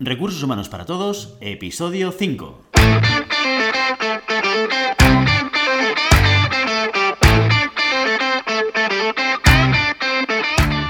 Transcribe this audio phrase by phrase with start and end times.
[0.00, 2.62] Recursos Humanos para Todos, episodio 5.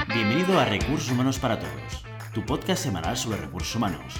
[0.07, 4.15] Bienvenido a Recursos Humanos para Todos, tu podcast semanal sobre recursos humanos.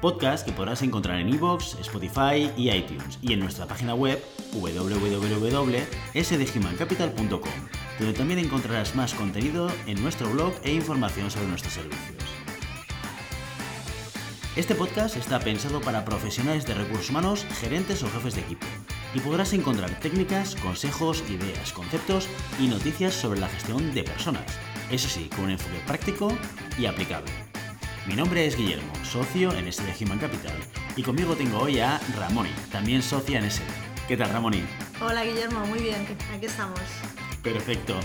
[0.00, 4.20] Podcast que podrás encontrar en iVoox, Spotify y iTunes y en nuestra página web
[4.54, 7.52] www.sdhumancapital.com,
[8.00, 12.25] donde también encontrarás más contenido en nuestro blog e información sobre nuestros servicios.
[14.56, 18.66] Este podcast está pensado para profesionales de recursos humanos, gerentes o jefes de equipo,
[19.12, 22.26] y podrás encontrar técnicas, consejos, ideas, conceptos
[22.58, 24.46] y noticias sobre la gestión de personas,
[24.90, 26.32] eso sí, con un enfoque práctico
[26.78, 27.30] y aplicable.
[28.06, 30.56] Mi nombre es Guillermo, socio en SD Human Capital,
[30.96, 33.66] y conmigo tengo hoy a Ramoni, también socia en SD.
[34.08, 34.64] ¿Qué tal, Ramoni?
[35.02, 36.80] Hola, Guillermo, muy bien, aquí estamos.
[37.42, 38.00] Perfecto.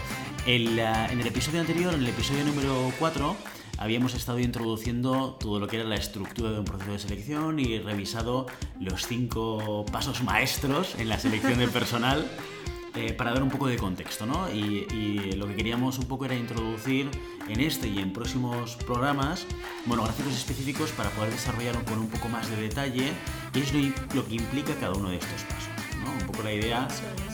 [0.46, 3.38] El, uh, en el episodio anterior, en el episodio número 4,
[3.82, 7.80] habíamos estado introduciendo todo lo que era la estructura de un proceso de selección y
[7.80, 8.46] revisado
[8.80, 12.30] los cinco pasos maestros en la selección del personal
[12.96, 14.52] eh, para dar un poco de contexto, ¿no?
[14.54, 17.10] Y, y, lo que queríamos un poco era introducir
[17.48, 19.48] en este y en próximos programas
[19.88, 23.12] monográficos específicos para poder desarrollar con un poco más de detalle
[23.52, 23.82] qué es lo,
[24.14, 25.70] lo que implica cada uno de estos pasos.
[26.04, 26.12] ¿no?
[26.12, 26.88] Un poco la idea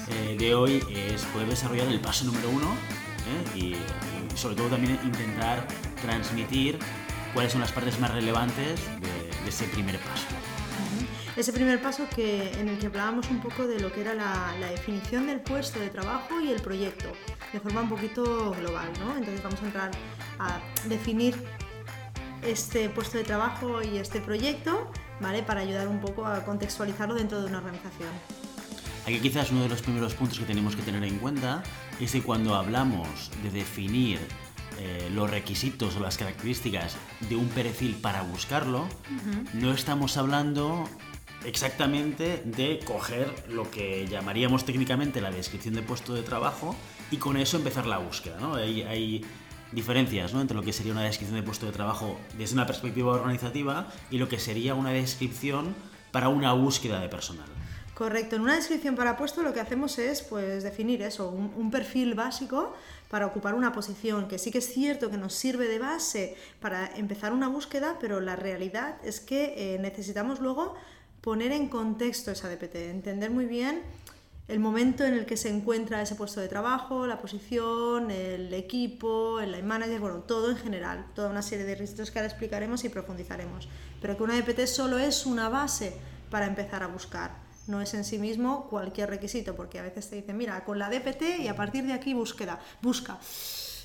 [0.09, 2.73] eh, de hoy es poder desarrollar el paso número uno
[3.27, 3.59] ¿eh?
[3.59, 3.75] y,
[4.37, 5.67] sobre todo también intentar
[6.01, 6.79] transmitir
[7.33, 10.25] cuáles son las partes más relevantes de, de ese primer paso.
[11.35, 14.55] Ese primer paso que, en el que hablábamos un poco de lo que era la,
[14.59, 17.09] la, definición del puesto de trabajo y el proyecto,
[17.53, 19.15] de forma un poquito global, ¿no?
[19.15, 19.91] Entonces vamos a entrar
[20.39, 21.35] a definir
[22.41, 25.43] este puesto de trabajo y este proyecto, ¿vale?
[25.43, 28.09] Para ayudar un poco a contextualizarlo dentro de una organización.
[29.07, 31.63] Aquí quizás uno de los primeros puntos que tenemos que tener en cuenta
[31.97, 34.19] es que cuando hablamos de definir
[34.79, 36.97] eh, los requisitos o las características
[37.29, 39.53] de un perfil para buscarlo, uh -huh.
[39.53, 40.89] no estamos hablando
[41.45, 46.75] exactamente de coger lo que llamaríamos técnicamente la descripción de puesto de trabajo
[47.09, 48.37] y con eso empezar la búsqueda.
[48.41, 48.55] ¿no?
[48.55, 49.23] Hay, hay
[49.71, 50.41] diferencias ¿no?
[50.41, 54.17] entre lo que sería una descripción de puesto de trabajo desde una perspectiva organizativa y
[54.17, 55.73] lo que sería una descripción
[56.11, 57.47] para una búsqueda de personal.
[57.97, 62.13] Correcto, en una descripción para puesto lo que hacemos es pues, definir eso, un, perfil
[62.13, 62.75] básico
[63.09, 66.95] para ocupar una posición, que sí que es cierto que nos sirve de base para
[66.95, 70.75] empezar una búsqueda, pero la realidad es que eh, necesitamos luego
[71.21, 73.81] poner en contexto esa DPT, entender muy bien
[74.47, 79.39] el momento en el que se encuentra ese puesto de trabajo, la posición, el equipo,
[79.39, 82.83] el line manager, bueno, todo en general, toda una serie de requisitos que ahora explicaremos
[82.83, 83.67] y profundizaremos.
[83.99, 85.97] Pero que una DPT solo es una base
[86.29, 90.15] para empezar a buscar no es en sí mismo cualquier requisito, porque a veces te
[90.15, 93.19] dicen, mira, con la DPT y a partir de aquí búsqueda, busca.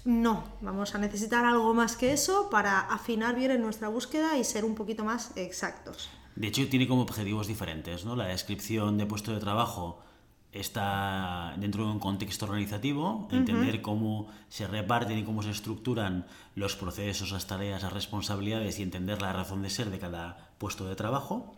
[0.04, 4.44] No, vamos a necesitar algo más que eso para afinar bien en nuestra búsqueda y
[4.44, 6.10] ser un poquito más exactos.
[6.34, 8.16] De hecho, tiene como objetivos diferentes, ¿no?
[8.16, 10.00] La descripción de puesto de trabajo
[10.50, 13.82] está dentro de un contexto organizativo, entender uh -huh.
[13.82, 19.22] cómo se reparten y cómo se estructuran los procesos, las tareas, las responsabilidades y entender
[19.22, 21.54] la razón de ser de cada puesto de trabajo.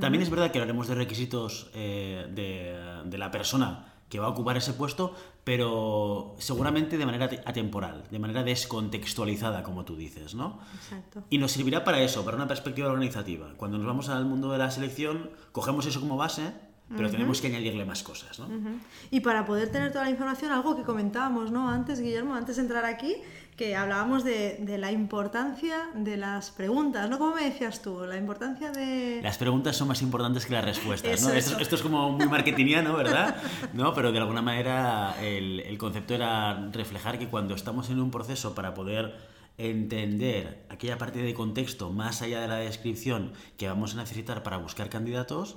[0.00, 4.30] También es verdad que hablaremos de requisitos eh, de, de, la persona que va a
[4.30, 10.60] ocupar ese puesto, pero seguramente de manera atemporal, de manera descontextualizada, como tú dices, ¿no?
[10.74, 11.24] Exacto.
[11.30, 13.52] Y nos servirá para eso, para una perspectiva organizativa.
[13.56, 16.52] Cuando nos vamos al mundo de la selección, cogemos eso como base,
[16.88, 17.12] pero uh -huh.
[17.12, 18.46] tenemos que añadirle más cosas, ¿no?
[18.46, 18.78] Uh -huh.
[19.10, 21.68] Y para poder tener toda la información, algo que comentábamos, ¿no?
[21.68, 23.16] Antes, Guillermo, antes de entrar aquí,
[23.58, 27.18] que hablábamos de, de, la importancia de las preguntas, ¿no?
[27.18, 28.04] ¿Cómo me decías tú?
[28.06, 29.20] La importancia de...
[29.20, 31.34] Las preguntas son más importantes que las respuestas, eso, ¿no?
[31.34, 31.50] Eso.
[31.50, 33.36] Esto, esto, es como muy marketingiano, ¿verdad?
[33.74, 33.92] ¿No?
[33.94, 38.54] Pero de alguna manera el, el concepto era reflejar que cuando estamos en un proceso
[38.54, 39.16] para poder
[39.58, 44.58] entender aquella parte de contexto más allá de la descripción que vamos a necesitar para
[44.58, 45.56] buscar candidatos,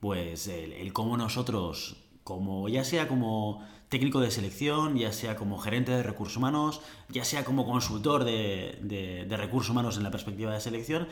[0.00, 5.92] pues el, cómo nosotros, como ya sea como técnico de selección, ya sea como gerente
[5.92, 11.08] de recursos humanos, ya sea como consultor de, recursos humanos en la perspectiva de selección,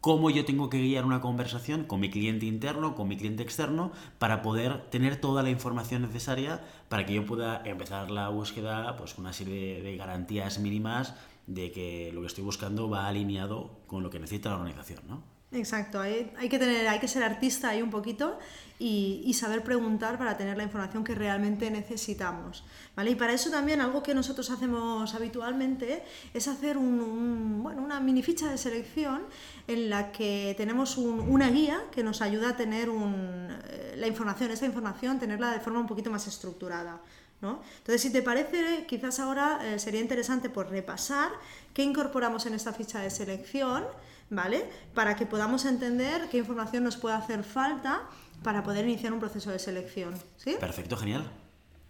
[0.00, 3.92] cómo yo tengo que guiar una conversación con mi cliente interno, con mi cliente externo,
[4.18, 9.14] para poder tener toda la información necesaria para que yo pueda empezar la búsqueda pues,
[9.14, 11.14] con una serie de, de garantías mínimas
[11.46, 15.37] de que lo que estoy buscando va alineado con lo que necesita la organización, ¿no?
[15.50, 18.38] Exacto, hay, hay, que tener, hay que ser artista ahí un poquito
[18.78, 22.64] y, y, saber preguntar para tener la información que realmente necesitamos.
[22.94, 23.12] ¿vale?
[23.12, 26.04] Y para eso también algo que nosotros hacemos habitualmente
[26.34, 29.22] es hacer un, bueno, una mini ficha de selección
[29.66, 34.50] en la que tenemos un, una guía que nos ayuda a tener eh, la información,
[34.50, 37.00] esta información, tenerla de forma un poquito más estructurada.
[37.40, 37.62] ¿no?
[37.78, 41.30] Entonces, si te parece, quizás ahora eh, sería interesante por repasar
[41.72, 43.84] qué incorporamos en esta ficha de selección,
[44.30, 44.68] ¿vale?
[44.94, 48.02] Para que podamos entender qué información nos puede hacer falta
[48.42, 50.14] para poder iniciar un proceso de selección.
[50.36, 50.56] ¿sí?
[50.60, 51.30] Perfecto, genial.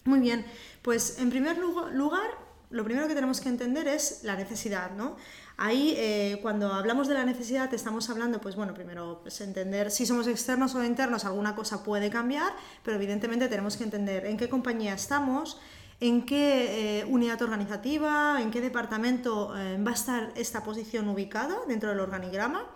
[0.05, 0.47] Muy bien,
[0.83, 2.31] pues en primer lugar,
[2.71, 5.17] lo primero que tenemos que entender es la necesidad, ¿no?
[5.61, 10.07] Ahí, eh, cuando hablamos de la necesidad, estamos hablando, pues bueno, primero, pues entender si
[10.07, 12.53] somos externos o internos, alguna cosa puede cambiar,
[12.85, 15.59] pero evidentemente tenemos que entender en qué compañía estamos,
[16.01, 21.57] en qué eh, unidad organizativa, en qué departamento eh, va a estar esta posición ubicada
[21.67, 22.67] dentro del organigrama,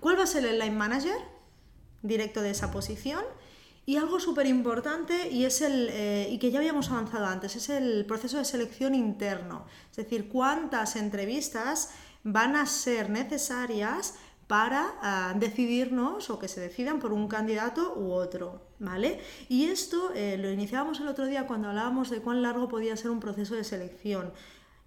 [0.00, 1.16] cuál va a ser el line manager
[2.02, 3.24] directo de esa posición
[3.86, 7.68] y algo súper importante y es el eh, y que ya habíamos avanzado antes, es
[7.70, 9.66] el proceso de selección interno.
[9.90, 11.90] Es decir, cuántas entrevistas
[12.22, 14.14] van a ser necesarias
[14.54, 19.18] para decidirnos o que se decidan por un candidato u otro, ¿vale?
[19.48, 23.10] Y esto eh, lo iniciábamos el otro día cuando hablábamos de cuán largo podía ser
[23.10, 24.32] un proceso de selección.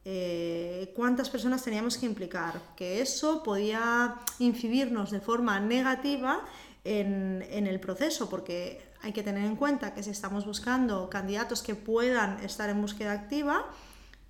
[0.06, 6.46] Eh, cuántas personas teníamos que implicar, que eso podía incidirnos de forma negativa
[6.86, 11.62] en, en, el proceso, porque hay que tener en cuenta que si estamos buscando candidatos
[11.62, 13.66] que puedan estar en búsqueda activa,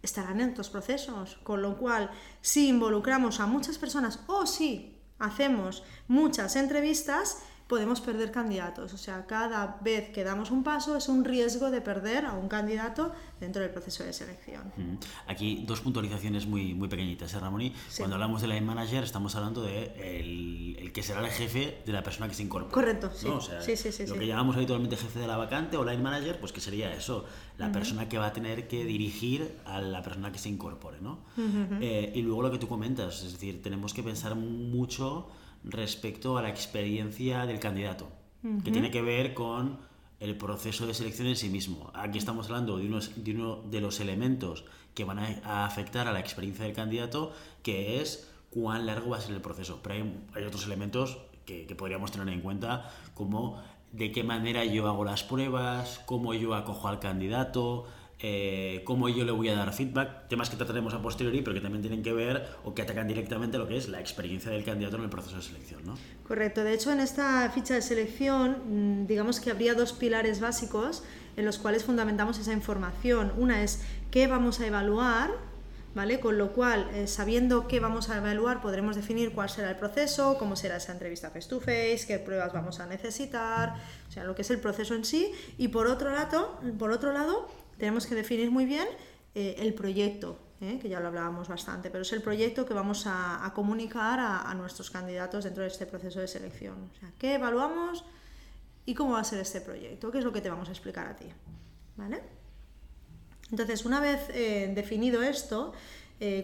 [0.01, 1.37] estarán en estos procesos.
[1.43, 2.09] Con lo cual,
[2.41, 8.93] si involucramos a muchas personas o si hacemos muchas entrevistas, podemos perder candidatos.
[8.93, 12.47] O sea, cada vez que damos un paso es un riesgo de perder a un
[12.47, 14.71] candidato dentro del proceso de selección.
[15.27, 17.71] Aquí dos puntualizaciones muy, muy pequeñitas, ¿eh, Ramón?
[17.97, 22.03] Cuando hablamos de line manager estamos hablando de el, que será el jefe de la
[22.03, 22.73] persona que se incorpora.
[22.73, 23.27] Correcto, sí.
[23.59, 26.51] sí, sí, sí, lo que llamamos habitualmente jefe de la vacante o line manager, pues
[26.51, 27.25] que sería eso,
[27.57, 31.19] la persona que va a tener que dirigir a la persona que se incorpore, ¿no?
[31.81, 35.27] Eh, y luego lo que tú comentas, es decir, tenemos que pensar mucho
[35.63, 38.09] respecto a la experiencia del candidato,
[38.63, 39.79] que tiene que ver con
[40.19, 41.91] el proceso de selección en sí mismo.
[41.93, 46.11] Aquí estamos hablando de, unos, de uno de los elementos que van a, afectar a
[46.11, 49.79] la experiencia del candidato, que es cuán largo va a ser el proceso.
[49.83, 53.61] Pero hay, otros elementos que, que, podríamos tener en cuenta, como
[53.91, 57.85] de qué manera yo hago las pruebas, cómo yo acojo al candidato,
[58.19, 61.61] eh, cómo yo le voy a dar feedback, temas que trataremos a posteriori, pero que
[61.61, 64.97] también tienen que ver o que atacan directamente lo que es la experiencia del candidato
[64.97, 65.81] en el proceso de selección.
[65.85, 65.95] ¿no?
[66.27, 71.03] Correcto, de hecho en esta ficha de selección, mm, digamos que habría dos pilares básicos
[71.35, 73.31] en los cuales fundamentamos esa información.
[73.37, 75.31] Una es qué vamos a evaluar,
[75.95, 76.19] ¿Vale?
[76.19, 80.37] Con lo cual, eh, sabiendo qué vamos a evaluar, podremos definir cuál será el proceso,
[80.37, 83.73] cómo será esa entrevista face to face, qué pruebas vamos a necesitar,
[84.07, 85.31] o sea, lo que es el proceso en sí.
[85.57, 87.47] Y por otro lado, por otro lado
[87.77, 88.87] tenemos que definir muy bien
[89.35, 93.05] eh, el proyecto, eh, que ya lo hablábamos bastante, pero es el proyecto que vamos
[93.05, 96.89] a, comunicar a, nuestros candidatos dentro de este proceso de selección.
[96.95, 98.03] O sea, ¿qué evaluamos
[98.85, 100.11] y cómo va a ser este proyecto?
[100.11, 101.27] ¿Qué es lo que te vamos a explicar a ti?
[101.97, 102.21] ¿Vale?
[103.51, 105.73] Entonces, una vez eh, definido esto,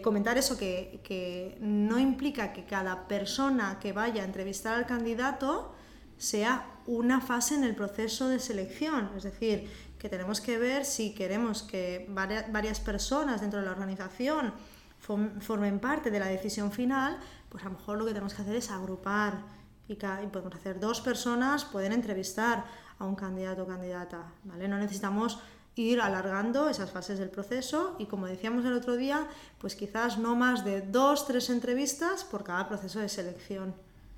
[0.04, 5.74] comentar eso que, que no implica que cada persona que vaya a entrevistar al candidato
[6.16, 9.10] sea una fase en el proceso de selección.
[9.16, 9.68] Es decir,
[10.04, 14.52] que tenemos que ver si queremos que varias personas dentro de la organización
[14.98, 17.18] formen parte de la decisión final,
[17.48, 19.40] pues a lo mejor lo que tenemos que hacer es agrupar
[19.88, 22.66] y, podemos hacer dos personas, pueden entrevistar
[22.98, 24.68] a un candidato o candidata, ¿vale?
[24.68, 25.38] No necesitamos
[25.74, 29.26] ir alargando esas fases del proceso y como decíamos el otro día,
[29.56, 33.74] pues quizás no más de dos, tres entrevistas por cada proceso de selección.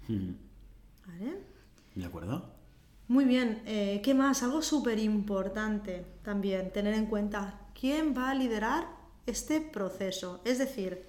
[0.08, 1.38] ¿Vale?
[1.94, 2.55] De acuerdo.
[3.08, 4.42] Muy bien, eh, ¿qué más?
[4.42, 7.60] Algo súper importante también tener en cuenta.
[7.78, 8.88] ¿Quién va a liderar
[9.26, 10.40] este proceso?
[10.44, 11.06] Es decir,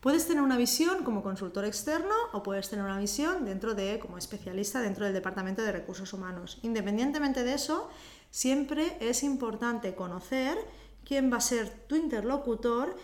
[0.00, 4.16] puedes tener una visión como consultor externo o puedes tener una visión dentro de, como
[4.16, 6.58] especialista dentro del Departamento de Recursos Humanos.
[6.62, 7.90] Independientemente de eso,
[8.30, 10.56] siempre es importante conocer
[11.04, 12.96] quién va a ser tu interlocutor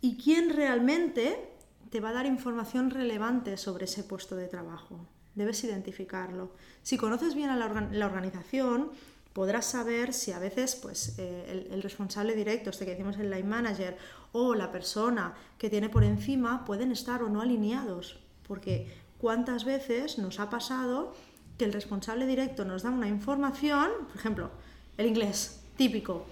[0.00, 1.50] y quién realmente
[1.90, 6.52] te va a dar información relevante sobre ese puesto de trabajo debes identificarlo.
[6.82, 8.90] Si conoces bien a la, organización,
[9.32, 13.48] podrás saber si a veces pues, eh, el, responsable directo, este que decimos el line
[13.48, 13.96] manager,
[14.32, 18.18] o la persona que tiene por encima pueden estar o no alineados.
[18.46, 21.14] Porque cuántas veces nos ha pasado
[21.58, 24.50] que el responsable directo nos da una información, por ejemplo,
[24.96, 26.26] el inglés, típico.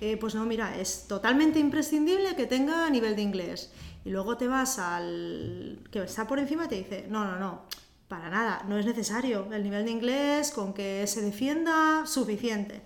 [0.00, 3.72] Eh, pues no, mira, es totalmente imprescindible que tenga nivel de inglés.
[4.04, 7.62] Y luego te vas al que está por encima y te dice, no, no, no,
[8.08, 9.52] para nada, no es necesario.
[9.52, 12.80] El nivel de inglés con que se defienda, suficiente.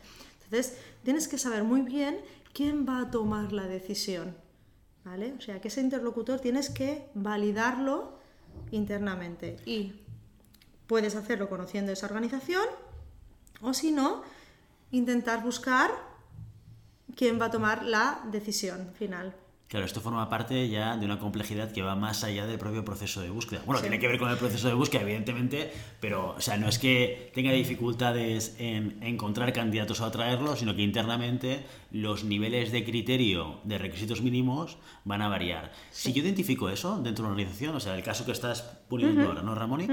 [0.45, 2.21] Entonces, tienes que saber muy bien
[2.53, 4.37] quién va a tomar la decisión.
[5.05, 5.35] ¿Vale?
[5.37, 8.19] O sea, que ese interlocutor tienes que validarlo
[8.71, 9.57] internamente.
[9.65, 9.95] Y
[10.87, 12.67] puedes hacerlo conociendo esa organización,
[13.61, 14.23] o si no,
[14.91, 15.91] intentar buscar
[17.17, 19.35] quién va a tomar la decisión final.
[19.73, 23.23] Claro, esto forma parte ya de una complejidad que va más allá del propio proceso
[23.23, 23.63] de búsqueda.
[23.65, 26.79] Bueno, tiene que ver con el proceso de búsqueda, evidentemente, pero o sea, no es
[26.79, 33.61] que tenga dificultades en encontrar candidatos o atraerlos, sino que internamente los niveles de criterio
[33.65, 34.77] de requisitos mínimos
[35.07, 35.73] van a variar.
[35.91, 38.61] Si yo identifico eso dentro de una organización, o sea, el caso que estás
[38.91, 39.87] poniendo ahora, ¿no, Ramón?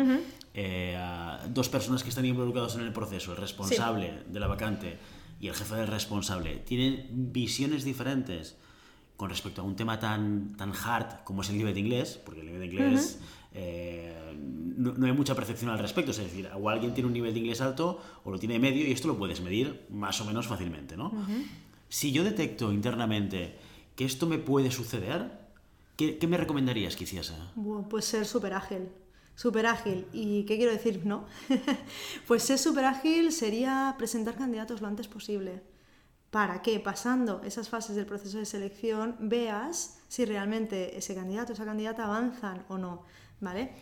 [0.55, 0.99] Eh,
[1.51, 4.97] dos personas que están involucradas en el proceso, el responsable de la vacante
[5.39, 8.57] y el jefe del responsable, tienen visiones diferentes
[9.19, 12.39] con respecto a un tema tan, tan hard como es el nivel de inglés, porque
[12.39, 13.19] el nivel de inglés
[13.51, 14.33] eh,
[14.77, 17.59] no, hay mucha percepción al respecto, es decir, o alguien tiene un nivel de inglés
[17.59, 21.11] alto o lo tiene medio y esto lo puedes medir más o menos fácilmente, ¿no?
[21.89, 23.57] Si yo detecto internamente
[23.97, 25.37] que esto me puede suceder,
[25.97, 27.33] ¿qué, me recomendarías que hiciese?
[27.89, 28.87] pues ser súper ágil.
[29.35, 30.05] Súper ágil.
[30.13, 31.05] ¿Y qué quiero decir?
[31.05, 31.25] No.
[32.27, 35.61] pues ser súper ágil sería presentar candidatos lo antes posible
[36.31, 41.65] para que pasando esas fases del proceso de selección veas si realmente ese candidato, esa
[41.65, 43.03] candidata avanzan o no,
[43.39, 43.73] ¿vale?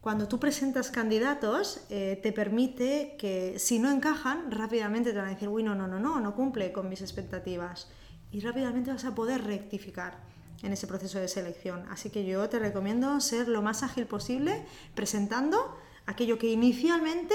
[0.00, 5.30] Cuando tú presentas candidatos, eh, te permite que si no encajan, rápidamente te van a
[5.30, 7.88] decir, uy, no, no, no, no, no cumple con mis expectativas.
[8.30, 10.18] Y rápidamente vas a poder rectificar
[10.62, 11.86] en ese proceso de selección.
[11.90, 15.76] Así que yo te recomiendo ser lo más ágil posible presentando
[16.06, 17.34] aquello que inicialmente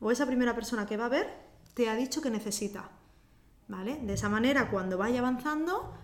[0.00, 1.32] o esa primera persona que va a ver
[1.72, 2.90] te ha dicho que necesita.
[3.68, 3.98] ¿Vale?
[4.02, 5.94] De esa manera, cuando vaya avanzando,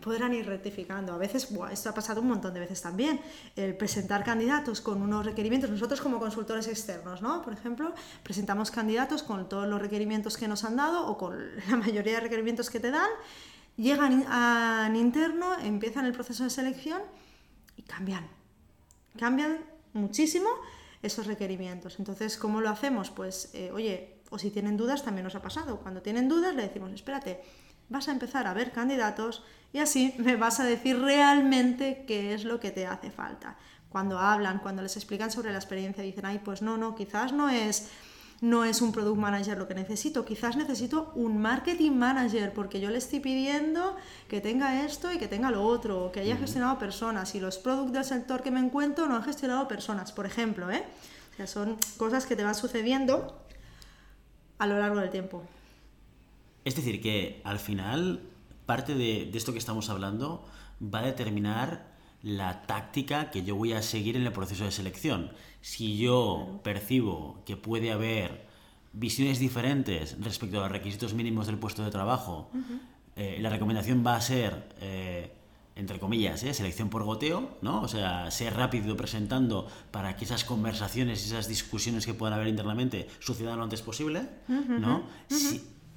[0.00, 1.12] podrán ir rectificando.
[1.12, 3.20] A veces, esto ha pasado un montón de veces también,
[3.56, 7.42] el presentar candidatos con unos requerimientos, nosotros como consultores externos, ¿no?
[7.42, 7.92] Por ejemplo,
[8.22, 12.20] presentamos candidatos con todos los requerimientos que nos han dado o con la mayoría de
[12.20, 13.10] requerimientos que te dan,
[13.76, 17.02] llegan a interno, empiezan el proceso de selección
[17.76, 18.28] y cambian.
[19.18, 19.58] Cambian
[19.92, 20.48] muchísimo
[21.02, 21.98] esos requerimientos.
[21.98, 23.10] Entonces, ¿cómo lo hacemos?
[23.10, 25.78] Pues, eh, oye, o si tienen dudas, también nos ha pasado.
[25.78, 27.42] Cuando tienen dudas, le decimos, espérate,
[27.88, 32.44] vas a empezar a ver candidatos y así me vas a decir realmente qué es
[32.44, 33.56] lo que te hace falta.
[33.88, 37.48] Cuando hablan, cuando les explican sobre la experiencia, dicen, ay, pues no, no, quizás no
[37.48, 37.88] es
[38.40, 42.90] no es un product manager lo que necesito, quizás necesito un marketing manager porque yo
[42.90, 43.96] le estoy pidiendo
[44.28, 47.94] que tenga esto y que tenga lo otro, que haya gestionado personas y los productos
[47.94, 50.84] del sector que me encuentro no han gestionado personas, por ejemplo, ¿eh?
[51.32, 53.45] O sea, son cosas que te van sucediendo
[54.58, 55.42] a lo largo del tiempo.
[56.64, 58.20] Es decir, que al final
[58.66, 60.44] parte de, esto que estamos hablando
[60.82, 61.86] va a determinar
[62.22, 65.30] la táctica que yo voy a seguir en el proceso de selección.
[65.60, 68.46] Si yo percibo que puede haber
[68.92, 72.50] visiones diferentes respecto a los requisitos mínimos del puesto de trabajo,
[73.14, 75.35] eh, la recomendación va a ser eh,
[75.76, 76.54] entre comillas, ¿eh?
[76.54, 77.82] selección por goteo, ¿no?
[77.82, 82.48] O sea, ser rápido presentando para que esas conversaciones y esas discusiones que puedan haber
[82.48, 85.04] internamente sucedan lo antes posible, ¿no?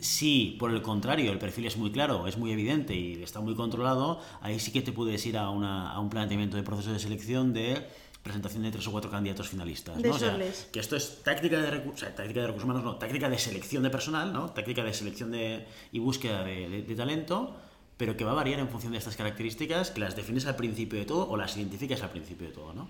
[0.01, 3.55] si, por el contrario el perfil es muy claro, es muy evidente y está muy
[3.55, 6.99] controlado, ahí sí que te puedes ir a, una, a un planteamiento de proceso de
[6.99, 7.85] selección de
[8.23, 9.97] presentación de tres o cuatro candidatos finalistas.
[9.97, 10.11] ¿no?
[10.11, 10.37] O sea,
[10.71, 13.83] que esto es táctica de, o sea, táctica de recursos humanos, no, táctica de selección
[13.83, 14.51] de personal, ¿no?
[14.51, 17.55] táctica de selección de, y búsqueda de, de talento
[17.99, 20.97] pero que va a variar en función de estas características, que las defines al principio
[20.97, 22.87] de todo o las identificas al principio de todo, ¿no?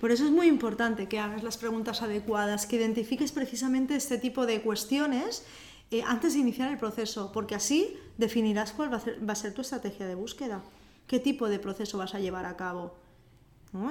[0.00, 4.44] Por eso es muy importante que hagas las preguntas adecuadas, que identifiques precisamente este tipo
[4.44, 5.46] de cuestiones
[5.92, 8.96] eh, antes de iniciar el proceso, porque así definirás cuál va
[9.32, 10.60] a, ser, tu estrategia de búsqueda,
[11.06, 12.96] qué tipo de proceso vas a llevar a cabo.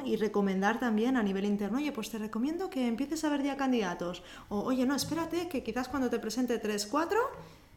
[0.03, 3.55] Y recomendar también a nivel interno, oye, pues te recomiendo que empieces a ver ya
[3.55, 4.23] candidatos.
[4.49, 7.19] O, oye, no, espérate, que quizás cuando te presente 3, 4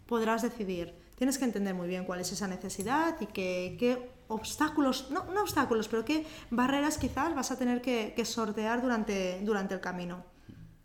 [0.09, 5.25] podrás decidir tienes que entender muy bien cuál es esa necesidad y qué, obstáculos, no,
[5.25, 10.25] no, obstáculos, pero qué barreras quizás vas a tener que, sortear durante, durante el camino.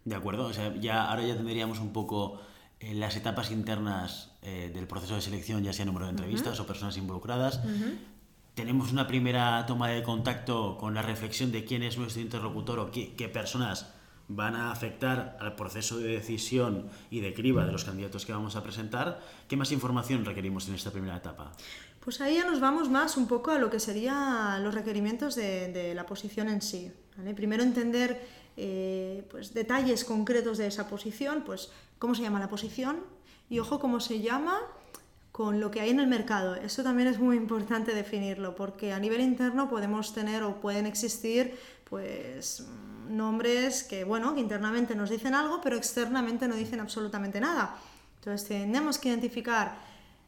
[0.06, 2.42] De acuerdo, o sea, ya, ahora ya tendríamos un poco
[2.80, 6.66] eh, las etapas internas eh, del proceso de selección, ya sea número de entrevistas o
[6.66, 7.62] personas involucradas.
[8.56, 12.92] Tenemos una primera toma de contacto con la reflexión de quién es nuestro interlocutor o
[12.92, 13.94] qué, qué personas
[14.36, 18.56] van a afectar al proceso de decisión y de criba de los candidatos que vamos
[18.56, 21.52] a presentar, ¿qué más información requerimos en esta primera etapa?
[22.00, 25.94] Pues ahí ya nos vamos más un poco a lo que serían los requerimientos de,
[25.96, 26.92] la posición en sí.
[27.36, 32.98] Primero entender eh, pues, detalles concretos de esa posición, pues cómo se llama la posición
[33.50, 34.60] y ojo cómo se llama
[35.34, 36.56] con lo que hay en el mercado.
[36.56, 41.58] Eso también es muy importante definirlo porque a nivel interno podemos tener o pueden existir
[41.90, 42.68] pues
[43.10, 47.76] nombres que, bueno, que internamente nos dicen algo, pero externamente no dicen absolutamente nada.
[48.20, 49.76] Entonces tenemos que identificar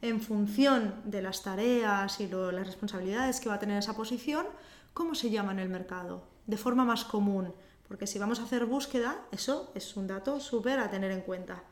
[0.02, 4.44] en función de las tareas y las responsabilidades que va a tener esa posición,
[4.92, 7.54] cómo se llama en el mercado, de forma más común,
[7.86, 11.62] porque si vamos a hacer búsqueda, eso es un dato súper a tener en cuenta.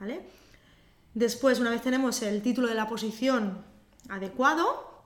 [0.00, 0.26] ¿vale?
[1.16, 3.64] Después, una vez tenemos el título de la posición
[4.10, 5.02] adecuado,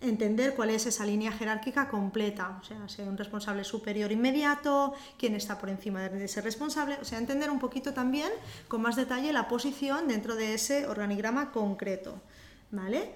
[0.00, 5.34] entender cuál es esa línea jerárquica completa, o sea, sea un responsable superior inmediato, quién
[5.34, 8.30] está por encima de ese responsable, o sea, entender un poquito también
[8.68, 12.22] con más detalle la posición dentro de ese organigrama concreto,
[12.70, 13.14] ¿vale?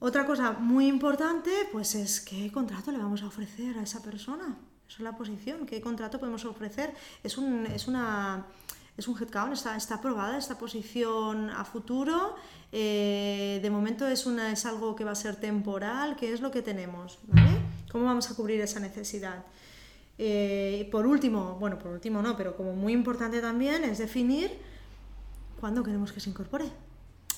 [0.00, 4.58] Otra cosa muy importante, pues es qué contrato le vamos a ofrecer a esa persona.
[4.88, 6.92] Esa es la posición, qué contrato podemos ofrecer.
[7.22, 8.46] Es un, es una,
[8.96, 12.36] es un headcount, está, está aprobada esta posición a futuro.
[12.70, 16.16] Eh, de momento es, una, es algo que va a ser temporal.
[16.16, 17.18] ¿Qué es lo que tenemos?
[17.90, 19.44] ¿Cómo vamos a cubrir esa necesidad?
[20.18, 24.50] Eh, por último, bueno, por último no, pero como muy importante también es definir
[25.58, 26.70] cuándo queremos que se incorpore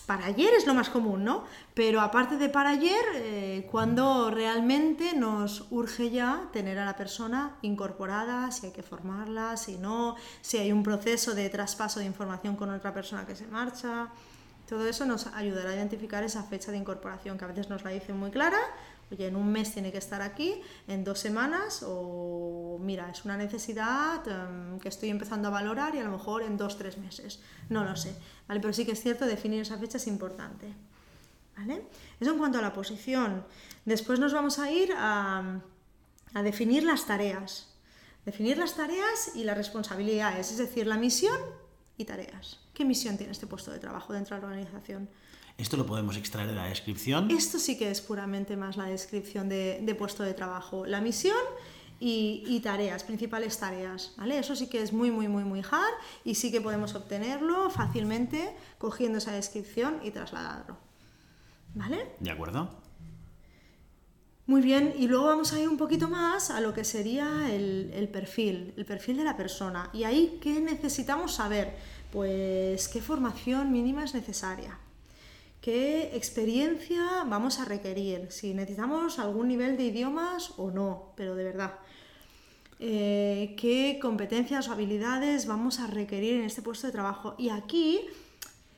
[0.07, 1.45] para ayer es lo más común, ¿no?
[1.73, 7.57] Pero aparte de para ayer, eh, cuando realmente nos urge ya tener a la persona
[7.63, 12.57] incorporada, si hay que formarla, si no, si hay un proceso de traspaso de información
[12.57, 14.09] con otra persona que se marcha.
[14.69, 17.91] Todo eso nos ayudará a identificar esa fecha de incorporación, que a veces nos la
[17.91, 18.59] dicen muy clara,
[19.15, 23.37] oye, en un mes tiene que estar aquí, en dos semanas, o mira, es una
[23.37, 27.41] necesidad em, que estoy empezando a valorar y a lo mejor en dos, tres meses.
[27.69, 28.15] No lo sé.
[28.47, 30.73] Pero sí que es cierto, definir esa fecha es importante.
[32.21, 33.45] Eso en cuanto a la posición.
[33.85, 35.61] Después nos vamos a ir a,
[36.35, 37.69] a definir las tareas.
[38.25, 41.39] Definir las tareas y las responsabilidades, es decir, la misión
[41.97, 42.61] y tareas.
[42.73, 45.09] ¿Qué misión tiene este puesto de trabajo dentro de la organización?
[45.57, 47.31] ¿Esto lo podemos extraer de la descripción?
[47.31, 50.85] Esto sí que es puramente más la descripción de, puesto de trabajo.
[50.85, 51.37] La misión
[52.01, 54.39] y, tareas, principales tareas, ¿vale?
[54.39, 55.95] Eso sí que es muy, muy, muy, muy hard
[56.25, 60.77] y sí que podemos obtenerlo fácilmente cogiendo esa descripción y trasladarlo,
[61.75, 62.11] ¿vale?
[62.19, 62.83] De acuerdo.
[64.47, 67.91] Muy bien, y luego vamos a ir un poquito más a lo que sería el,
[67.95, 69.89] el perfil, el perfil de la persona.
[69.95, 71.75] Y ahí, ¿qué necesitamos saber?
[72.13, 74.79] Pues qué formación mínima es necesaria,
[75.65, 81.45] qué experiencia vamos a requerir, si necesitamos algún nivel de idiomas o no, pero de
[81.45, 81.73] verdad.
[82.81, 87.35] Eh, qué competencias o habilidades vamos a requerir en este puesto de trabajo.
[87.39, 88.03] Y aquí,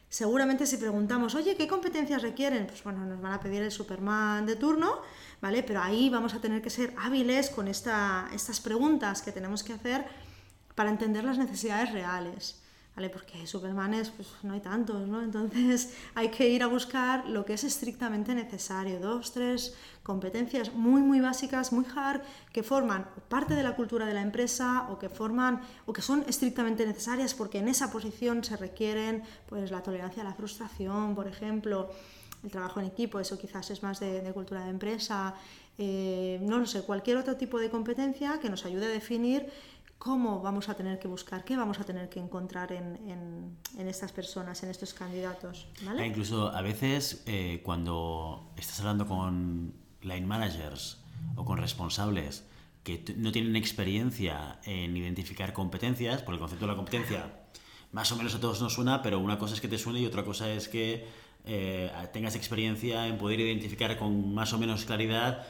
[0.09, 2.69] seguramente si preguntamos, oye, ¿qué competencias requieren?
[2.69, 5.01] Pues bueno, nos van a pedir el Superman de turno,
[5.41, 5.65] ¿vale?
[5.65, 10.07] Pero ahí vamos a tener que ser hábiles con estas preguntas que tenemos que hacer
[10.77, 12.63] para entender las necesidades reales.
[12.97, 13.11] ¿Vale?
[13.11, 15.23] Porque Supermanes pues, no hay tantos, ¿no?
[15.23, 21.03] Entonces hay que ir a buscar lo que es estrictamente necesario, dos, tres competencias muy,
[21.03, 25.11] muy básicas, muy hard, que forman parte de la cultura de la empresa o que
[25.11, 30.23] forman o que son estrictamente necesarias porque en esa posición se requieren pues, la tolerancia
[30.23, 31.91] a la frustración, por ejemplo,
[32.43, 35.35] el trabajo en equipo, eso quizás es más de, cultura de empresa,
[35.79, 39.51] eh, no lo sé, cualquier otro tipo de competencia que nos ayude a definir
[39.99, 44.63] cómo vamos a tener que buscar, qué vamos a tener que encontrar en, estas personas,
[44.63, 45.69] en estos candidatos.
[45.83, 46.03] ¿vale?
[46.03, 50.99] Ah, incluso a veces eh, cuando estás hablando con line managers
[51.35, 52.45] o con responsables
[52.85, 57.47] que no tienen experiencia en identificar competencias, porque el concepto de la competencia
[57.91, 60.07] más o menos a todos nos suena, pero una cosa es que te suene y
[60.07, 61.07] otra cosa es que
[61.47, 65.47] eh, tengas experiencia en poder identificar con más o menos claridad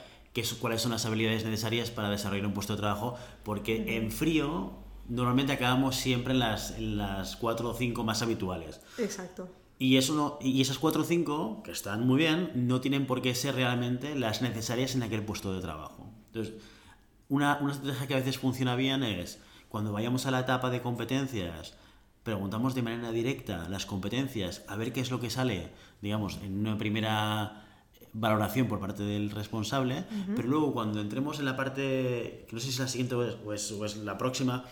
[0.61, 4.73] cuáles son las habilidades necesarias para desarrollar un puesto de trabajo, porque en frío
[5.09, 8.81] normalmente acabamos siempre en las, en las cuatro o cinco más habituales.
[8.99, 9.49] Exacto.
[9.79, 13.23] Y, eso no, y esas cuatro o cinco, que están muy bien, no tienen por
[13.23, 16.07] qué ser realmente las necesarias en aquel puesto de trabajo.
[16.29, 16.55] Entonces,
[17.29, 20.81] una, una estrategia que a veces funciona bien es, cuando vayamos a la etapa de
[20.81, 21.75] competencias,
[22.23, 25.71] preguntamos de manera directa las competencias, a ver qué es lo que sale,
[26.01, 27.66] digamos, en una primera
[28.19, 32.67] valoración por parte del responsable, pero luego cuando entremos en la parte, que no sé
[32.67, 34.65] si es la siguiente o es, o es, la próxima,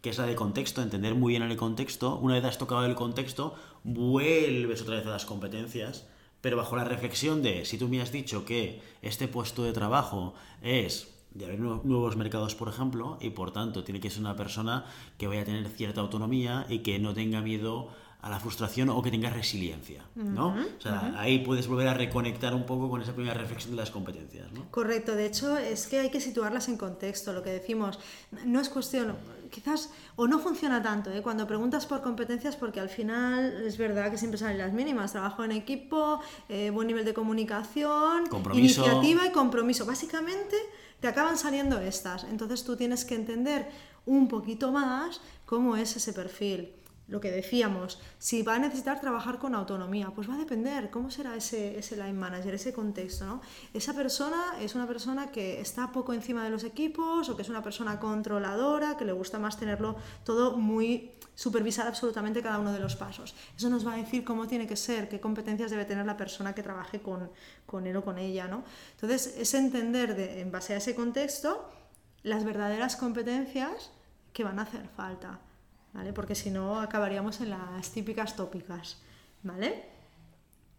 [0.00, 2.94] que es la de contexto, entender muy bien el contexto, una vez has tocado el
[2.94, 3.54] contexto,
[3.84, 6.06] vuelves otra vez a las competencias,
[6.40, 10.34] pero bajo la reflexión de, si tú me has dicho que este puesto de trabajo
[10.62, 14.86] es de haber nuevos mercados, por ejemplo, y por tanto tiene que ser una persona
[15.18, 17.90] que vaya a tener cierta autonomía y que no tenga miedo
[18.26, 20.48] a la frustración o que tengas resiliencia, ¿no?
[20.48, 23.92] o sea, ahí puedes volver a reconectar un poco con esa primera reflexión de las
[23.92, 24.68] competencias, ¿no?
[24.72, 28.00] Correcto, de hecho es que hay que situarlas en contexto, lo que decimos,
[28.44, 29.14] no es cuestión,
[29.52, 31.22] quizás, o no funciona tanto, ¿eh?
[31.22, 35.44] cuando preguntas por competencias, porque al final es verdad que siempre salen las mínimas, trabajo
[35.44, 40.56] en equipo, eh, buen nivel de comunicación, iniciativa y compromiso, básicamente
[40.98, 43.68] te acaban saliendo estas, entonces tú tienes que entender
[44.04, 46.72] un poquito más cómo es ese perfil
[47.08, 51.10] lo que decíamos, si va a necesitar trabajar con autonomía, pues va a depender cómo
[51.10, 53.24] será ese, ese line manager, ese contexto.
[53.24, 53.40] ¿no?
[53.72, 57.48] Esa persona es una persona que está poco encima de los equipos o que es
[57.48, 62.80] una persona controladora, que le gusta más tenerlo todo muy supervisar absolutamente cada uno de
[62.80, 63.36] los pasos.
[63.56, 66.54] Eso nos va a decir cómo tiene que ser, qué competencias debe tener la persona
[66.54, 67.30] que trabaje con,
[67.66, 68.48] con él o con ella.
[68.48, 68.64] ¿no?
[68.92, 71.70] Entonces, es entender de, en base a ese contexto
[72.24, 73.92] las verdaderas competencias
[74.32, 75.40] que van a hacer falta.
[76.14, 78.98] Porque si no acabaríamos en las típicas tópicas,
[79.42, 79.96] ¿vale?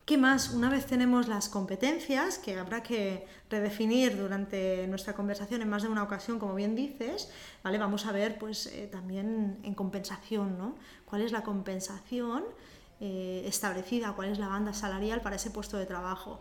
[0.07, 0.51] ¿Qué más?
[0.51, 5.89] Una vez tenemos las competencias, que habrá que redefinir durante nuestra conversación en más de
[5.89, 7.29] una ocasión, como bien dices,
[7.61, 7.77] ¿vale?
[7.77, 10.75] Vamos a ver pues eh, también en compensación, ¿no?
[11.03, 12.45] ¿Cuál es la compensación
[13.01, 14.13] eh, establecida?
[14.13, 16.39] ¿Cuál es la banda salarial para ese puesto de trabajo?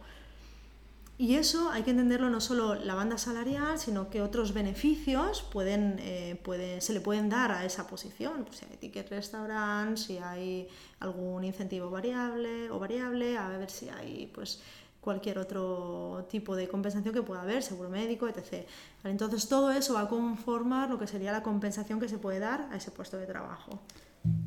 [1.19, 5.97] Y eso hay que entenderlo no solo la banda salarial, sino que otros beneficios pueden,
[6.01, 6.39] eh,
[6.81, 8.45] se le pueden dar a esa posición.
[8.45, 10.69] Pues si hay ticket restaurant, si hay
[11.01, 14.61] algún incentivo variable o variable, a ver si hay pues
[15.01, 18.67] cualquier otro tipo de compensación que pueda haber, seguro médico, etc.
[19.05, 22.69] Entonces todo eso va a conformar lo que sería la compensación que se puede dar
[22.73, 23.81] a ese puesto de trabajo.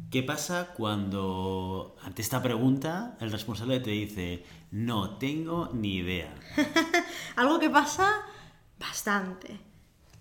[0.09, 6.33] ¿Qué pasa cuando ante esta pregunta el responsable te dice, no tengo ni idea?
[7.35, 8.21] Algo que pasa
[8.79, 9.68] bastante.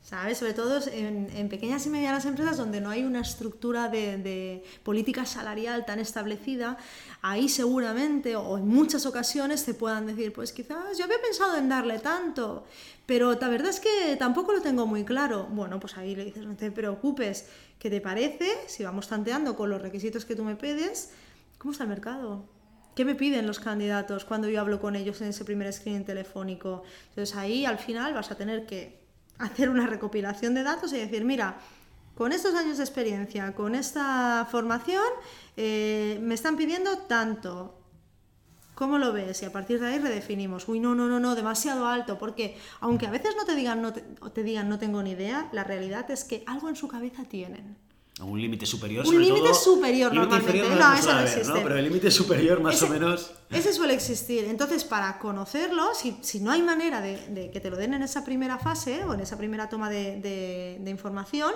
[0.08, 0.38] ¿Sabes?
[0.38, 5.84] Sobre todo en, pequeñas y medianas empresas donde no hay una estructura de, política salarial
[5.84, 6.78] tan establecida,
[7.20, 11.68] ahí seguramente o en muchas ocasiones te puedan decir, pues quizás yo había pensado en
[11.68, 12.64] darle tanto,
[13.04, 15.46] pero la verdad es que tampoco lo tengo muy claro.
[15.50, 17.46] Bueno, pues ahí le dices, no te preocupes,
[17.78, 18.48] ¿qué te parece?
[18.66, 21.10] Si vamos tanteando con los requisitos que tú me pides,
[21.58, 22.46] ¿cómo está el mercado?
[22.94, 26.82] ¿Qué me piden los candidatos cuando yo hablo con ellos en ese primer screening telefónico?
[27.10, 29.06] Entonces ahí al final vas a tener que
[29.38, 31.58] hacer una recopilación de datos y decir, mira,
[32.14, 35.04] con estos años de experiencia, con esta formación,
[35.56, 37.74] eh, me están pidiendo tanto.
[38.74, 39.42] ¿Cómo lo ves?
[39.42, 40.68] Y a partir de ahí redefinimos.
[40.68, 42.18] Uy, no, no, no, no, demasiado alto.
[42.18, 45.64] Porque aunque a veces no te digan no, te digan no tengo ni idea, la
[45.64, 47.76] realidad es que algo en su cabeza tienen
[48.24, 49.06] un límite superior.
[49.06, 50.68] Un límite superior normalmente.
[50.68, 51.60] no, eso no existe.
[51.62, 53.32] Pero el límite superior más o menos.
[53.50, 54.44] Ese suele existir.
[54.44, 58.24] Entonces, para conocerlo, si, si no hay manera de, que te lo den en esa
[58.24, 61.52] primera fase o en esa primera toma de, de, información,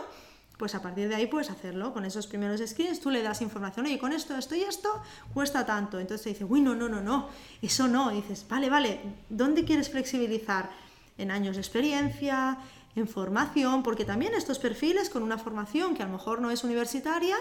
[0.56, 1.92] pues a partir de ahí puedes hacerlo.
[1.92, 4.88] Con esos primeros screens tú le das información, oye, con esto, esto y esto
[5.34, 5.98] cuesta tanto.
[5.98, 7.28] Entonces te dice, uy, no, no, no, no,
[7.60, 8.12] eso no.
[8.12, 10.70] Y dices, vale, vale, ¿dónde quieres flexibilizar?
[11.18, 12.58] En años de experiencia,
[12.94, 16.64] en formación, porque también estos perfiles con una formación que a lo mejor no es
[16.64, 17.36] universitaria,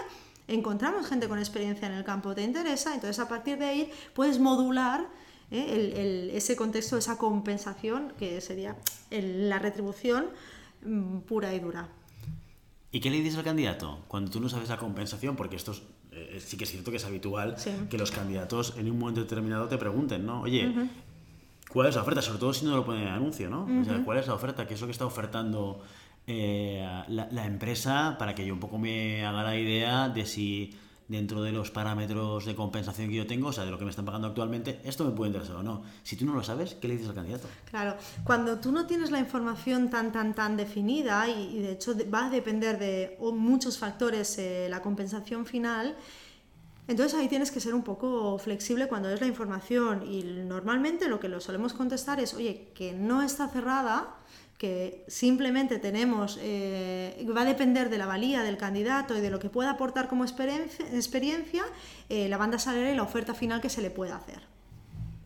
[0.48, 4.38] encontramos gente con experiencia en el campo, te interesa, entonces a partir de ahí puedes
[4.38, 5.06] modular
[5.50, 6.30] ¿eh?
[6.34, 8.76] ese contexto, esa compensación, que sería
[9.10, 10.26] la retribución
[10.84, 11.88] mm, pura y dura.
[12.90, 15.34] ¿Y qué le dices al candidato cuando tú no sabes la compensación?
[15.34, 15.74] Porque esto
[16.10, 17.56] eh, sí que es cierto que es habitual
[17.88, 20.42] que los candidatos en un momento determinado te pregunten, ¿no?
[20.42, 20.70] Oye,
[21.72, 23.66] cuál es la oferta, sobre todo si no lo pone en anuncio, ¿no?
[23.80, 25.80] o sea, cuál es la oferta, qué es lo que está ofertando
[26.26, 31.42] eh, la, empresa para que yo un poco me haga la idea de si dentro
[31.42, 34.04] de los parámetros de compensación que yo tengo, o sea, de lo que me están
[34.04, 35.82] pagando actualmente, esto me puede interesar o no.
[36.02, 37.48] Si tú no lo sabes, ¿qué le dices al candidato?
[37.68, 42.26] Claro, cuando tú no tienes la información tan, tan, tan definida, y, de hecho va
[42.26, 45.96] a depender de muchos factores eh, la compensación final,
[46.88, 51.20] entonces ahí tienes que ser un poco flexible cuando es la información y normalmente lo
[51.20, 54.16] que lo solemos contestar es, oye, que no está cerrada,
[54.58, 59.38] que simplemente tenemos, eh, va a depender de la valía del candidato y de lo
[59.38, 61.64] que pueda aportar como experiencia,
[62.08, 64.40] eh, la banda salarial y la oferta final que se le pueda hacer.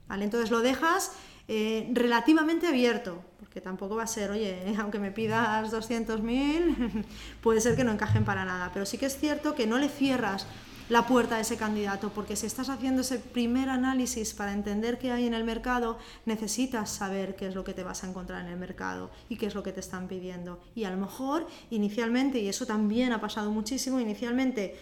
[0.08, 0.24] ¿Vale?
[0.24, 1.12] Entonces lo dejas
[1.48, 7.04] eh, relativamente abierto, porque tampoco va a ser, oye, aunque me pidas 200.000,
[7.42, 9.88] puede ser que no encajen para nada, pero sí que es cierto que no le
[9.88, 10.46] cierras
[10.88, 15.10] la puerta a ese candidato, porque si estás haciendo ese primer análisis para entender qué
[15.10, 18.52] hay en el mercado, necesitas saber qué es lo que te vas a encontrar en
[18.52, 20.60] el mercado y qué es lo que te están pidiendo.
[20.74, 24.76] Y a lo mejor inicialmente, y eso también ha pasado muchísimo, inicialmente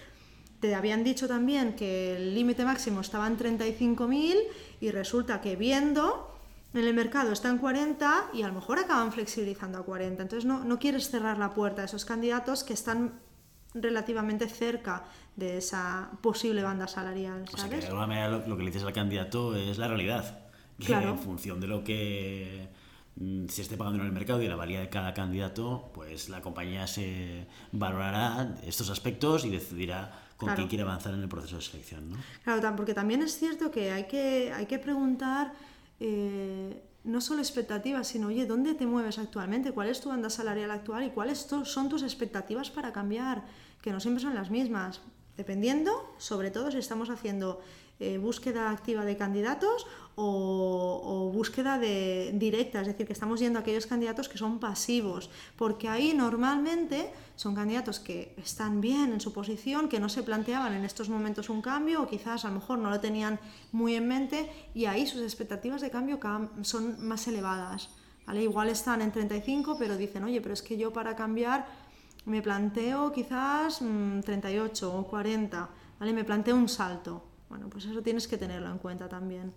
[0.61, 4.37] te habían dicho también que el límite máximo estaba en 35.000
[4.81, 6.31] y resulta que viendo
[6.73, 10.23] en el mercado está en 40 y a lo mejor acaban flexibilizando a 40.
[10.23, 13.21] Entonces no, no quieres cerrar la puerta a esos candidatos que están
[13.75, 15.05] relativamente cerca
[15.37, 17.45] de esa posible banda salarial.
[17.49, 17.55] ¿sabes?
[17.55, 20.41] O sea que de alguna manera lo, que le dices al candidato es la realidad.
[20.79, 21.11] Claro.
[21.11, 22.69] En función de lo que
[23.17, 26.41] mm, se esté pagando en el mercado y la valía de cada candidato, pues la
[26.41, 31.63] compañía se valorará estos aspectos y decidirá con quién quiere avanzar en el proceso de
[31.63, 32.11] selección.
[32.11, 32.17] ¿no?
[32.43, 35.53] Claro, porque también es cierto que hay que, hay que preguntar
[36.01, 39.73] eh, no solo expectativas, sino, oye, ¿dónde te mueves actualmente?
[39.73, 43.45] ¿Cuál es tu banda salarial actual y cuáles son tus expectativas para cambiar?
[43.85, 45.03] Que no siempre son las mismas.
[45.37, 47.61] dependiendo, sobre todo si estamos haciendo
[48.01, 53.63] eh, búsqueda activa de candidatos o, búsqueda de, directa, es decir, que estamos yendo a
[53.63, 59.35] aquellos candidatos que son pasivos, porque ahí normalmente son candidatos que están bien en su
[59.35, 62.79] posición, que no se planteaban en estos momentos un cambio o quizás a lo mejor
[62.79, 63.39] no lo tenían
[63.71, 66.19] muy en mente y ahí sus expectativas de cambio
[66.63, 67.91] son más elevadas.
[68.33, 71.67] Igual están en 35, pero dicen, oye, pero es que yo para cambiar
[72.27, 73.81] me planteo quizás
[74.25, 76.13] 38 mm, o 40, ¿vale?
[76.13, 77.23] me planteo un salto.
[77.49, 79.53] Bueno, pues eso tienes que tenerlo en cuenta también.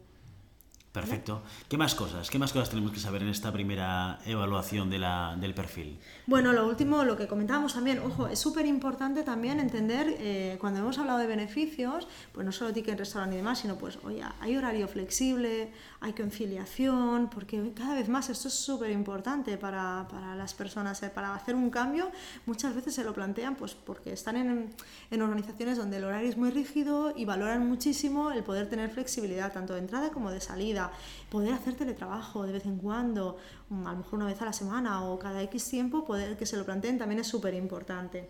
[0.98, 1.44] Perfecto.
[1.70, 2.28] ¿Qué más cosas?
[2.28, 6.00] ¿Qué más cosas tenemos que saber en esta primera evaluación del perfil?
[6.26, 10.80] Bueno, lo último, lo que comentábamos también, ojo, es súper importante también entender, eh, cuando
[10.80, 14.58] hemos hablado de beneficios, pues no solo ticket restaurante y demás, sino pues, oye, hay
[14.58, 20.56] horario flexible, hay conciliación, porque cada vez más esto es súper importante para, para, las
[20.56, 22.10] personas, eh, para hacer un cambio,
[22.48, 24.74] muchas veces se lo plantean pues porque están en,
[25.12, 29.54] en organizaciones donde el horario es muy rígido y valoran muchísimo el poder tener flexibilidad,
[29.54, 30.87] tanto de entrada como de salida
[31.30, 33.38] poder hacer teletrabajo de vez en cuando,
[33.70, 36.46] mm, a lo mejor una vez a la semana o cada X tiempo, poder que
[36.46, 38.30] se lo planteen también es súper importante.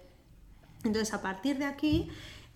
[0.83, 2.09] Entonces, a partir de aquí,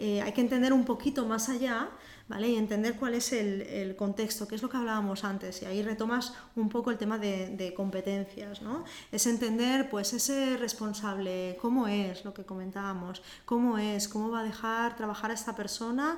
[0.03, 1.89] eh, hay que entender un poquito más allá,
[2.27, 2.49] ¿vale?
[2.49, 6.33] Y entender cuál es el, contexto, qué es lo que hablábamos antes, y ahí retomas
[6.55, 8.83] un poco el tema de, competencias, ¿no?
[9.11, 14.43] Es entender, pues, ese responsable, cómo es lo que comentábamos, cómo es, cómo va a
[14.43, 16.17] dejar trabajar a esta persona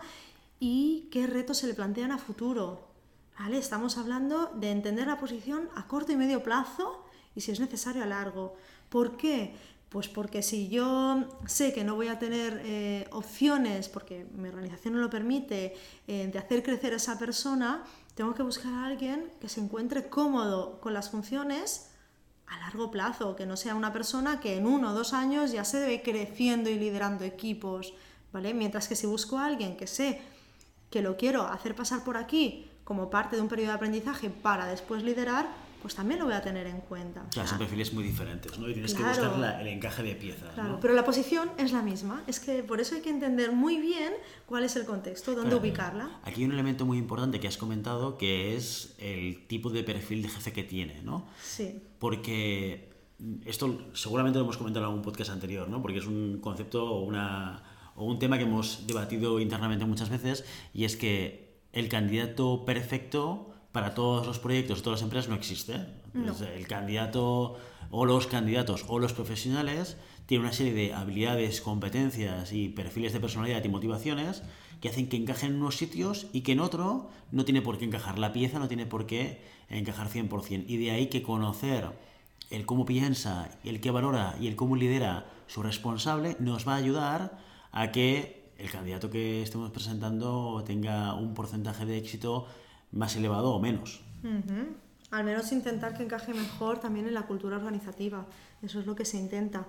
[0.61, 2.92] y qué retos se le plantean a futuro,
[3.73, 8.03] Estamos hablando de entender la posición a corto y medio plazo y si es necesario
[8.03, 8.55] a largo.
[8.89, 9.55] ¿Por qué?
[9.89, 14.93] Pues porque si yo sé que no voy a tener eh, opciones, porque mi organización
[14.93, 15.75] no lo permite,
[16.07, 17.83] eh, de hacer crecer a esa persona,
[18.15, 21.89] tengo que buscar a alguien que se encuentre cómodo con las funciones
[22.47, 25.63] a largo plazo, que no sea una persona que en uno o dos años ya
[25.63, 27.93] se ve creciendo y liderando equipos,
[28.31, 28.53] ¿vale?
[28.53, 30.21] Mientras que si busco a alguien que sé
[30.89, 34.65] que lo quiero hacer pasar por aquí como parte de un periodo de aprendizaje para
[34.65, 35.47] después liderar,
[35.81, 37.25] pues también lo voy a tener en cuenta.
[37.29, 38.69] Claro, son perfiles muy diferentes, ¿no?
[38.69, 40.53] Y tienes que buscar el encaje de piezas.
[40.53, 42.23] Claro, pero la posición es la misma.
[42.25, 44.13] Es que por eso hay que entender muy bien
[44.45, 46.21] cuál es el contexto, dónde ubicarla.
[46.23, 50.21] Aquí hay un elemento muy importante que has comentado, que es el tipo de perfil
[50.21, 51.27] de jefe que tiene, ¿no?
[51.43, 51.83] Sí.
[51.99, 52.93] Porque
[53.45, 55.81] esto seguramente lo hemos comentado en algún podcast anterior, ¿no?
[55.81, 57.61] Porque es un concepto o, una,
[57.97, 61.42] o un tema que hemos debatido internamente muchas veces, y es que
[61.73, 65.85] el candidato perfecto para todos los proyectos, todas las empresas no existe.
[66.13, 67.57] El candidato
[67.89, 73.19] o los candidatos o los profesionales tienen una serie de habilidades, competencias y perfiles de
[73.19, 74.43] personalidad y motivaciones
[74.79, 77.85] que hacen que encajen en unos sitios y que en otro no tiene por qué
[77.85, 78.19] encajar.
[78.19, 80.65] La pieza no tiene por qué encajar 100%.
[80.67, 81.89] Y de ahí que conocer
[82.51, 86.77] el cómo piensa, el qué valora y el cómo lidera su responsable nos va a
[86.77, 87.39] ayudar
[87.71, 92.47] a que el candidato que estemos presentando tenga un porcentaje de éxito
[92.91, 94.01] más elevado o menos.
[95.11, 98.25] Al menos intentar que encaje mejor también en la cultura organizativa.
[98.61, 99.65] Eso es lo que se intenta.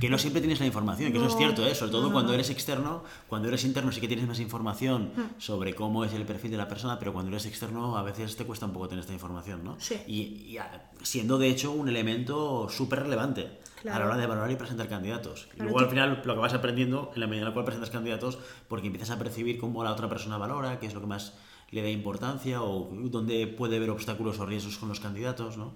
[0.00, 1.74] Que no siempre tienes la información, que eso es cierto, ¿eh?
[1.74, 5.40] sobre todo cuando eres externo, cuando eres interno sí que tienes más información hmm.
[5.40, 8.44] sobre cómo es el perfil de la persona, pero cuando eres externo a veces te
[8.44, 9.76] cuesta un poco tener esta información, ¿no?
[9.80, 9.96] Sí.
[10.06, 10.58] Y,
[11.02, 13.58] siendo de hecho un elemento súper relevante
[13.90, 15.48] a la hora de valorar y presentar candidatos.
[15.56, 17.90] y luego al final lo que vas aprendiendo en la medida en la cual presentas
[17.90, 21.34] candidatos, porque empiezas a percibir cómo la otra persona valora, qué es lo que más
[21.70, 25.74] le da importancia o dónde puede haber obstáculos o riesgos con los candidatos, ¿no?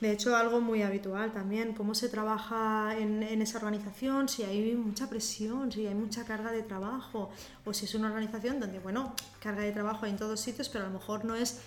[0.00, 4.74] De hecho, algo muy habitual también, cómo se trabaja en, en, esa organización, si hay
[4.74, 7.30] mucha presión, si hay mucha carga de trabajo,
[7.66, 10.84] o si es una organización donde, bueno, carga de trabajo hay en todos sitios, pero
[10.84, 11.60] a lo mejor no es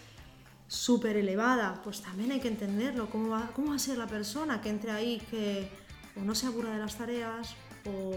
[0.67, 4.61] súper elevada, pues también hay que entenderlo, cómo va, cómo va a ser la persona
[4.61, 5.69] que entre ahí, que
[6.15, 7.55] o no se aburra de las tareas,
[7.85, 8.13] o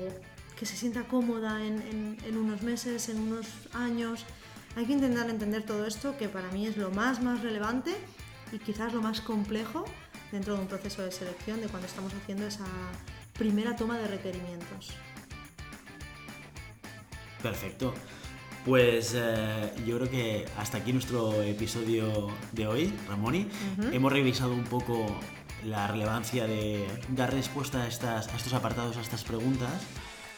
[0.59, 4.25] que se sienta cómoda en, en, en unos meses, en unos años,
[4.77, 7.95] hay que intentar entender todo esto, que para mí es lo más, más relevante
[8.53, 9.85] y quizás lo más complejo
[10.31, 12.67] dentro de un proceso de selección de cuando estamos haciendo esa
[13.35, 14.91] primera toma de requerimientos.
[17.43, 17.93] Perfecto.
[18.65, 23.49] Pues eh, yo creo que hasta aquí nuestro episodio de hoy, Ramoni.
[23.91, 25.05] Hemos revisado un poco
[25.65, 29.73] la relevancia de dar respuesta a, estas, a estos apartados, a estas preguntas,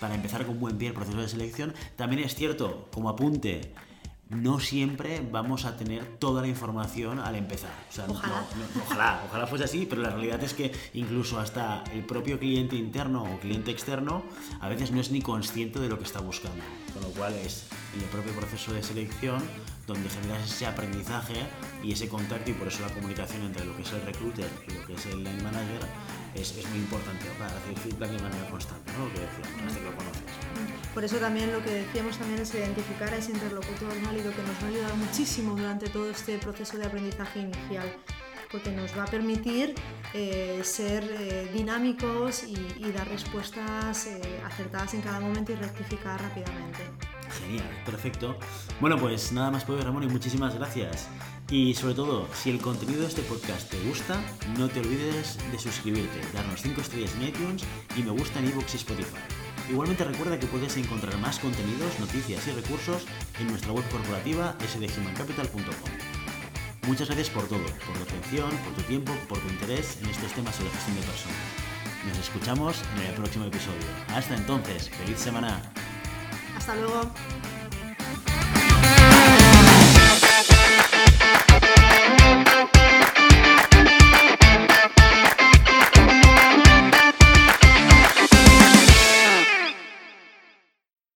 [0.00, 1.74] para empezar con buen pie el proceso de selección.
[1.96, 3.74] También es cierto, como apunte,
[4.30, 7.72] no siempre vamos a tener toda la información al empezar.
[8.08, 8.46] ojalá.
[8.84, 13.24] ojalá, ojalá fuese así, pero la realidad es que incluso hasta el propio cliente interno
[13.24, 14.22] o cliente externo
[14.60, 16.62] a veces no es ni consciente de lo que está buscando.
[16.92, 19.42] Con lo cual es en el propio proceso de selección
[19.86, 21.34] donde generas ese aprendizaje
[21.82, 24.72] y ese contacto y por eso la comunicación entre lo que es el recruiter y
[24.72, 25.80] lo que es el line manager
[26.34, 29.06] es, es muy importante para hacer feedback de manera constante, ¿no?
[29.06, 30.43] lo que decíamos, hasta que lo conoces.
[30.94, 34.62] Por eso también lo que decíamos también es identificar a ese interlocutor válido que nos
[34.62, 37.92] va a ayudar muchísimo durante todo este proceso de aprendizaje inicial
[38.54, 39.74] porque nos va a permitir
[40.12, 46.22] eh, ser eh, dinámicos y, y, dar respuestas eh, acertadas en cada momento y rectificar
[46.22, 46.84] rápidamente.
[47.40, 48.38] Genial, perfecto.
[48.80, 51.08] Bueno, pues nada más por hoy, Ramón, y muchísimas gracias.
[51.50, 54.20] Y sobre todo, si el contenido de este podcast te gusta,
[54.56, 57.64] no te olvides de suscribirte, darnos 5 estrellas en iTunes
[57.96, 59.43] y me gusta en iVoox y Spotify.
[59.70, 63.06] Igualmente recuerda que puedes encontrar más contenidos, noticias y recursos
[63.40, 65.90] en nuestra web corporativa sdhumancapital.com.
[66.86, 70.32] Muchas gracias por todo, por tu atención, por tu tiempo, por tu interés en estos
[70.32, 71.36] temas sobre gestión de personas.
[72.06, 73.86] Nos escuchamos en el próximo episodio.
[74.08, 75.62] Hasta entonces, feliz semana.
[76.54, 77.10] Hasta luego.